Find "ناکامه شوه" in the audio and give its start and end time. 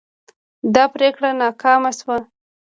1.41-2.17